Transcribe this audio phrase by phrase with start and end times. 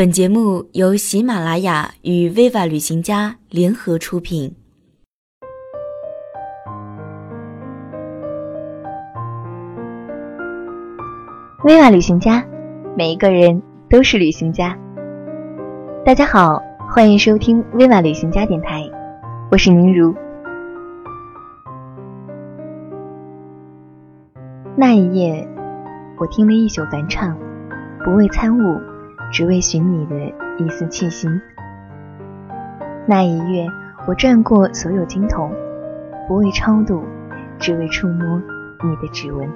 [0.00, 4.56] 本节目由喜马拉雅与 Viva 旅行家联合出品。
[11.62, 12.42] Viva 旅行家，
[12.96, 13.60] 每一个人
[13.90, 14.74] 都是旅行家。
[16.02, 18.90] 大家好，欢迎收听 Viva 旅行家电台，
[19.50, 20.14] 我是宁如。
[24.74, 25.46] 那一夜，
[26.18, 27.36] 我听了一宿梵唱，
[28.02, 28.89] 不为参悟。
[29.30, 30.16] 只为寻你的
[30.58, 31.28] 一丝气息。
[33.06, 33.66] 那一月，
[34.06, 35.50] 我转过所有经筒，
[36.28, 37.02] 不为超度，
[37.58, 38.40] 只为触摸
[38.82, 39.48] 你的指纹。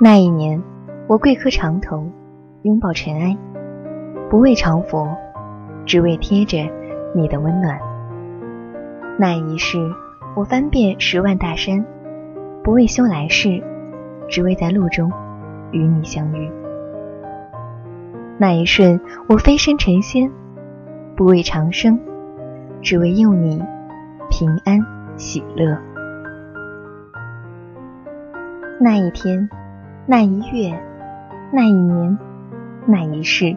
[0.00, 0.62] 那一年，
[1.06, 2.10] 我跪磕长头，
[2.62, 3.36] 拥抱尘埃，
[4.30, 5.08] 不为朝佛，
[5.84, 6.58] 只为贴着
[7.14, 7.78] 你的温暖。
[9.18, 9.78] 那一世，
[10.34, 11.84] 我翻遍十万大山，
[12.64, 13.62] 不为修来世，
[14.28, 15.12] 只为在路中
[15.70, 16.50] 与你相遇。
[18.42, 20.28] 那一瞬，我飞身成仙，
[21.14, 22.00] 不为长生，
[22.80, 23.62] 只为佑你
[24.30, 24.80] 平安
[25.16, 25.78] 喜乐。
[28.80, 29.48] 那一天，
[30.06, 30.76] 那一月，
[31.52, 32.18] 那一年，
[32.84, 33.56] 那一世，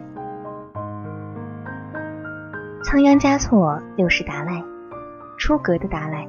[2.84, 4.62] 仓央嘉措又是达赖，
[5.36, 6.28] 出格的达赖，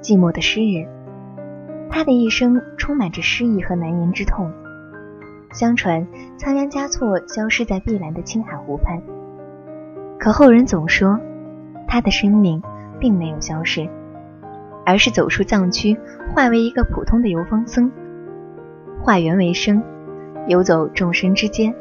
[0.00, 0.88] 寂寞的诗人。
[1.90, 4.50] 他的一生充满着失意和难言之痛。
[5.52, 9.00] 相传仓央嘉措消失在碧蓝的青海湖畔，
[10.18, 11.18] 可后人总说
[11.86, 12.62] 他的生命
[13.00, 13.88] 并没有消失，
[14.84, 15.98] 而是走出藏区，
[16.34, 17.90] 化为一个普通的游方僧，
[19.02, 19.82] 化缘为生，
[20.46, 21.74] 游走众生之间。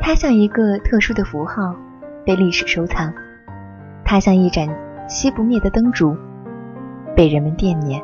[0.00, 1.76] 他像一个特殊的符号，
[2.26, 3.12] 被历史收藏；
[4.04, 4.68] 他像一盏
[5.08, 6.16] 熄不灭的灯烛，
[7.14, 8.02] 被人们惦念。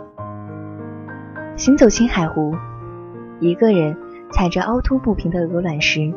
[1.56, 2.54] 行走青海湖。
[3.38, 3.94] 一个人
[4.30, 6.14] 踩着凹凸不平的鹅卵石，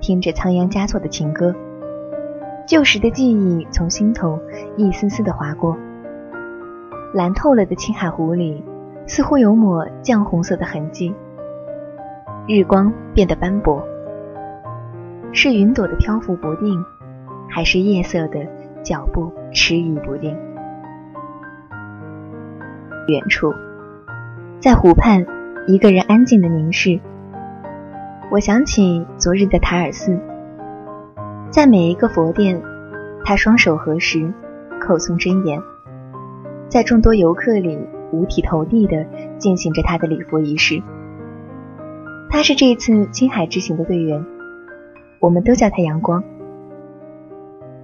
[0.00, 1.52] 听着仓央嘉措的情歌，
[2.66, 4.38] 旧时的记忆从心头
[4.76, 5.76] 一丝丝的划过。
[7.12, 8.62] 蓝透了的青海湖里，
[9.06, 11.12] 似乎有抹绛红色的痕迹。
[12.46, 13.82] 日光变得斑驳，
[15.32, 16.84] 是云朵的漂浮不定，
[17.48, 18.46] 还是夜色的
[18.84, 20.38] 脚步迟疑不定？
[23.08, 23.52] 远处，
[24.60, 25.26] 在湖畔。
[25.68, 26.98] 一个人安静的凝视，
[28.30, 30.18] 我想起昨日的塔尔寺，
[31.50, 32.62] 在每一个佛殿，
[33.22, 34.32] 他双手合十，
[34.80, 35.60] 口诵真言，
[36.70, 37.78] 在众多游客里
[38.12, 39.04] 五体投地的
[39.36, 40.82] 进行着他的礼佛仪式。
[42.30, 44.24] 他是这次青海之行的队员，
[45.20, 46.24] 我们都叫他阳光。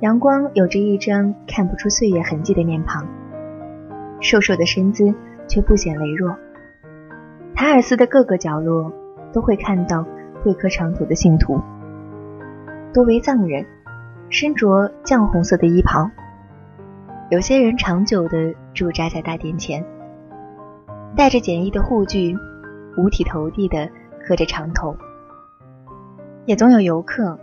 [0.00, 3.06] 阳光有着一张看不出岁月痕迹的面庞，
[4.22, 5.14] 瘦瘦的身姿
[5.46, 6.34] 却不显羸弱。
[7.64, 8.92] 塔尔斯的各个角落
[9.32, 10.04] 都会看到
[10.42, 11.62] 会磕长途的信徒，
[12.92, 13.64] 多为藏人，
[14.28, 16.10] 身着绛红色的衣袍。
[17.30, 19.82] 有些人长久地驻扎在大殿前，
[21.16, 22.36] 带着简易的护具，
[22.98, 23.88] 五体投地地
[24.22, 24.94] 磕着长头。
[26.44, 27.38] 也总有游客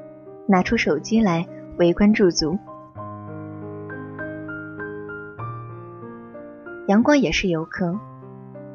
[0.45, 1.47] 拿出手机来
[1.79, 2.59] 围观驻足。
[6.85, 7.99] 阳光也是游客，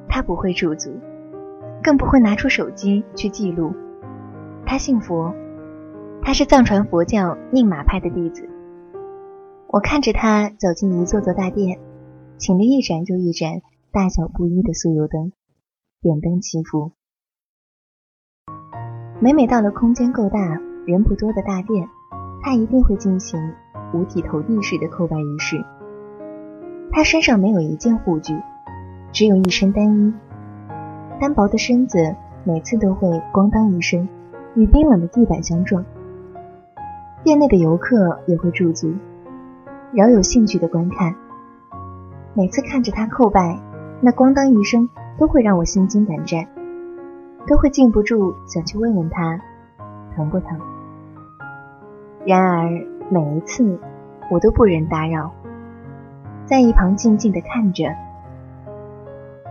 [0.09, 0.91] 他不会驻足。
[1.87, 3.73] 更不会拿出手机去记录。
[4.67, 5.33] 他信佛，
[6.21, 8.51] 他是藏传佛教宁玛派的弟子。
[9.69, 11.79] 我看着他走进一座座大殿，
[12.39, 15.31] 请了一盏又一盏大小不一的酥油灯，
[16.03, 16.91] 点灯祈福。
[19.21, 21.89] 每每到了空间够大、人不多的大殿，
[22.43, 23.41] 他一定会进行
[23.95, 25.65] 五体投地式的叩拜仪式。
[26.91, 28.35] 他身上没有一件护具，
[29.13, 30.13] 只有一身单衣。
[31.19, 34.07] 单薄的身子每次都会咣当一声，
[34.55, 35.83] 与冰冷的地板相撞。
[37.25, 38.93] 店内的游客也会驻足，
[39.93, 41.15] 饶有兴趣的观看。
[42.35, 43.59] 每次看着他叩拜，
[44.03, 44.89] 那咣当一声
[45.19, 46.47] 都会让我心惊胆战，
[47.47, 49.41] 都会禁不住想去问问他
[50.15, 50.61] 疼不疼。
[52.27, 52.69] 然而
[53.09, 53.79] 每一次
[54.31, 55.33] 我都不忍打扰，
[56.45, 57.85] 在一旁静静的看着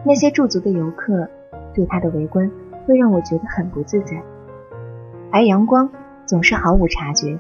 [0.06, 1.28] 那些驻足的游客。
[1.75, 2.50] 对他的围观
[2.88, 4.24] 会让我觉得很不自在，
[5.31, 5.89] 而阳光
[6.25, 7.38] 总是毫无察觉，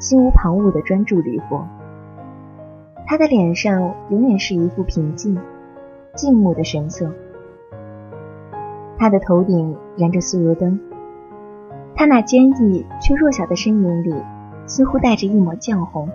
[0.00, 1.66] 心无旁骛的专注礼佛。
[3.06, 5.38] 他的脸上永远是一副平静、
[6.14, 7.12] 静穆的神色。
[8.98, 10.80] 他的头顶燃着酥油灯，
[11.94, 14.14] 他那坚毅却弱小的身影里
[14.66, 16.08] 似乎带着一抹绛红。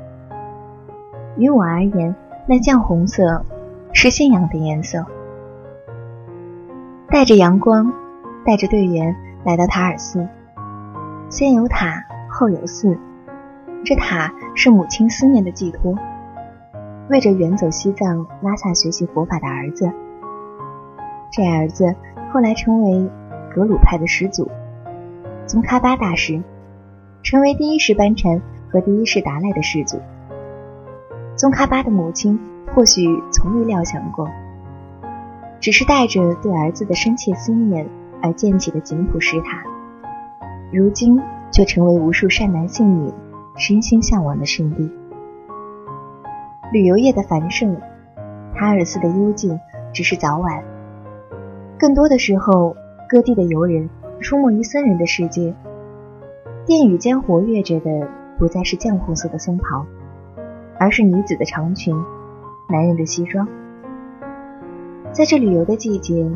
[1.38, 2.16] 于我而言，
[2.48, 3.46] 那绛红色
[3.92, 5.06] 是信仰的颜色。
[7.08, 7.94] 带着阳光，
[8.46, 10.28] 带着队员来到塔尔寺，
[11.30, 12.98] 先有塔，后有寺。
[13.84, 15.96] 这塔是母亲思念的寄托，
[17.10, 19.92] 为着远走西藏拉萨学习佛法的儿子。
[21.32, 21.96] 这儿子
[22.34, 23.10] 后来成为
[23.54, 24.50] 格鲁派的始祖，
[25.46, 26.42] 宗喀巴大师，
[27.22, 28.42] 成为第一世班禅
[28.72, 30.00] 和第一世达赖的始祖。
[31.36, 32.40] 宗喀巴的母亲
[32.74, 34.28] 或许从未料想过，
[35.60, 37.88] 只是带着对儿子的深切思念
[38.22, 39.64] 而建起的简朴石塔，
[40.72, 41.20] 如今
[41.52, 43.14] 却成为无数善男信女。
[43.58, 44.92] 身心向往的圣地，
[46.74, 47.78] 旅游业的繁盛，
[48.54, 49.58] 塔尔寺的幽静
[49.94, 50.62] 只是早晚。
[51.80, 52.76] 更多的时候，
[53.08, 55.56] 各地的游人出没于僧人的世界。
[56.66, 59.86] 殿宇间活跃着的不再是绛红色的僧袍，
[60.78, 61.96] 而是女子的长裙，
[62.68, 63.48] 男人的西装。
[65.16, 66.30] 在这旅游的季节，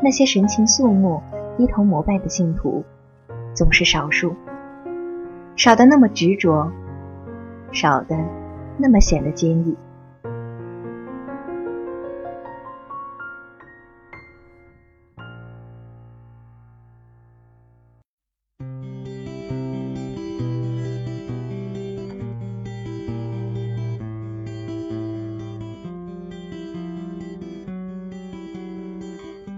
[0.00, 1.20] 那些神情肃穆、
[1.56, 2.84] 低头膜拜的信徒，
[3.52, 4.36] 总是少数。
[5.56, 6.70] 少的那么执着，
[7.72, 8.16] 少的
[8.78, 9.76] 那么显得坚毅。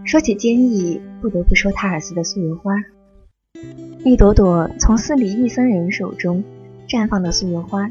[0.08, 2.72] 说起坚毅，不得不说塔尔斯的素油花。
[4.06, 6.42] 一朵朵从寺里一僧人手中
[6.88, 7.90] 绽放的素油花，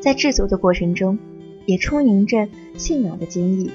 [0.00, 1.16] 在制作的过程中
[1.64, 3.70] 也充盈着信仰的坚毅。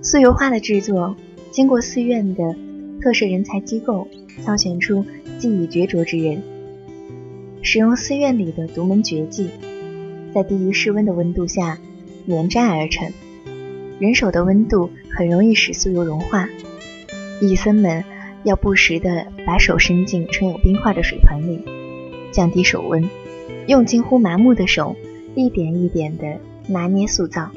[0.00, 1.16] 素油花的制作
[1.50, 2.56] 经过寺院的
[3.02, 4.08] 特设人才机构
[4.42, 5.04] 挑选出
[5.38, 6.40] 技艺绝卓之人，
[7.60, 9.50] 使用寺院里的独门绝技，
[10.32, 11.78] 在低于室温的温度下
[12.26, 13.12] 粘粘而成。
[13.98, 16.48] 人手的温度很容易使酥油融化，
[17.40, 18.04] 义僧们。
[18.44, 21.64] 要不时地把手伸进盛有冰块的水盆里，
[22.32, 23.08] 降低手温，
[23.68, 24.96] 用近乎麻木的手
[25.36, 27.52] 一点一点地拿捏塑造。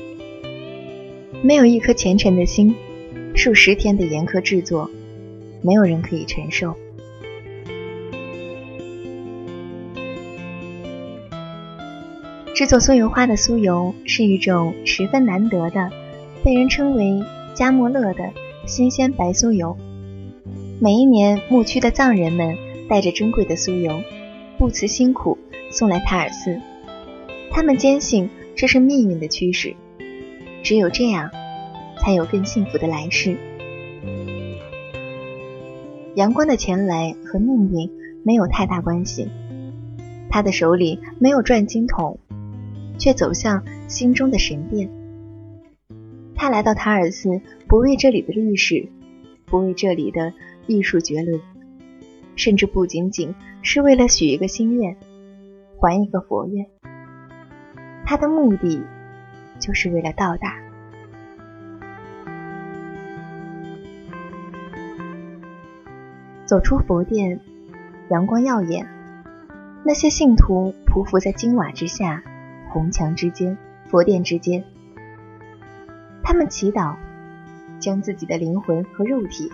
[1.41, 2.75] 没有一颗虔诚的心，
[3.33, 4.91] 数十天的严苛制作，
[5.63, 6.75] 没有人可以承受。
[12.53, 15.89] 制作酥油花的酥油是一种十分难得的，
[16.45, 17.24] 被人称为
[17.57, 18.31] “加莫勒”的
[18.68, 19.75] 新鲜白酥油。
[20.80, 22.56] 每一年，牧区的藏人们
[22.88, 24.03] 带着珍贵的酥油，
[24.59, 25.39] 不辞辛苦
[25.71, 26.62] 送来塔尔寺。
[27.50, 29.75] 他们坚信这是命运的驱使，
[30.62, 31.31] 只有这样，
[31.97, 33.38] 才有更幸福的来世。
[36.13, 37.89] 阳光的前来和命运
[38.24, 39.30] 没有太大关系。
[40.30, 42.19] 他的手里没有转经筒，
[43.00, 44.92] 却走向心中的神殿。
[46.35, 48.89] 他来到塔尔寺，不为这里的历史，
[49.45, 50.33] 不为这里的。
[50.67, 51.39] 艺术绝伦，
[52.35, 54.97] 甚至不仅仅是为了许一个心愿，
[55.79, 56.65] 还一个佛愿。
[58.03, 58.81] 他的目的
[59.59, 60.55] 就是为了到达。
[66.47, 67.39] 走出佛殿，
[68.09, 68.87] 阳光耀眼，
[69.83, 72.23] 那些信徒匍匐在金瓦之下、
[72.69, 73.55] 红墙之间、
[73.85, 74.63] 佛殿之间，
[76.25, 76.95] 他们祈祷，
[77.80, 79.51] 将自己的灵魂和肉体。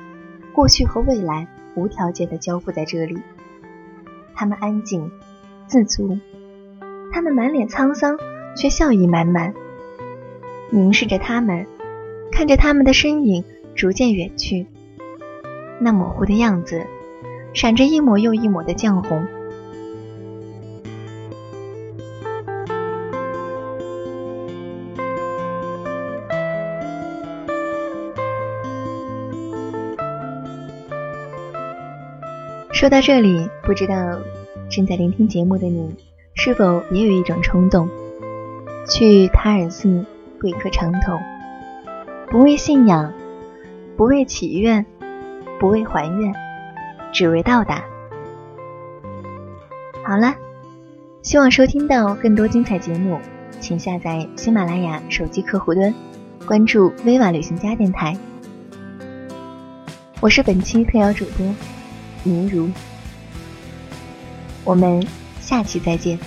[0.54, 3.22] 过去和未来无条件的交付在这里，
[4.34, 5.12] 他们安静、
[5.68, 6.18] 自足，
[7.12, 8.18] 他们满脸沧桑
[8.56, 9.54] 却笑意满满。
[10.70, 11.68] 凝视着他们，
[12.32, 13.44] 看着他们的身影
[13.76, 14.66] 逐渐远去，
[15.80, 16.88] 那模糊的样子，
[17.54, 19.28] 闪着一抹又一抹的绛红。
[32.82, 33.94] 说到这里，不知道
[34.68, 35.96] 正在聆听节目的你，
[36.34, 37.88] 是否也有一种冲动，
[38.90, 40.04] 去塔尔寺
[40.40, 41.20] 跪磕长头，
[42.32, 43.14] 不为信仰，
[43.96, 44.84] 不为祈愿，
[45.60, 46.34] 不为还愿，
[47.14, 47.84] 只为到达。
[50.04, 50.34] 好了，
[51.22, 53.20] 希望收听到更多精彩节目，
[53.60, 55.94] 请下载喜马拉雅手机客户端，
[56.48, 58.18] 关注“威瓦旅行家”电台。
[60.20, 61.46] 我是本期特邀主播。
[62.24, 62.70] 明如，
[64.64, 65.06] 我们
[65.42, 66.20] 下期再见。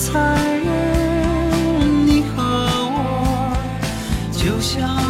[0.00, 2.06] 残忍！
[2.06, 3.52] 你和我
[4.32, 5.09] 就像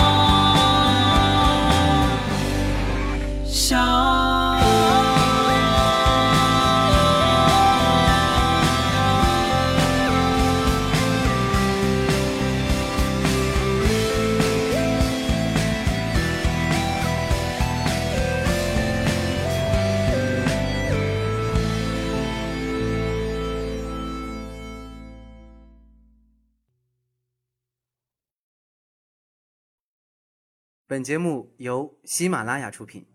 [30.91, 33.10] 本节目由喜马拉雅出品。